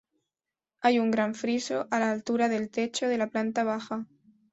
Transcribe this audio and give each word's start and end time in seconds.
Hay 0.79 0.97
un 0.97 1.11
gran 1.11 1.35
friso 1.35 1.87
a 1.91 1.99
la 1.99 2.09
altura 2.11 2.49
del 2.49 2.71
techo 2.71 3.07
de 3.07 3.19
la 3.19 3.27
planta 3.27 3.63
baja. 3.63 4.07